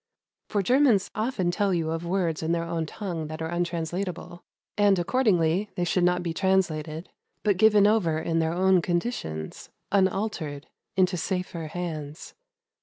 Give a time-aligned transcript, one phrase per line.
[0.49, 4.43] For Germans often tell you of words in their own tongue that are untranslatable;
[4.75, 7.09] and accordingly they should not be translated,
[7.43, 10.65] but given over in their own conditions, unaltered,
[10.97, 12.33] into safer hands.